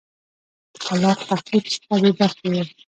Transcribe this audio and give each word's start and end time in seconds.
د 0.73 0.75
خلاق 0.85 1.19
تخریب 1.29 1.63
څخه 1.73 1.95
بې 2.01 2.11
برخې 2.19 2.47
وه 2.51 2.63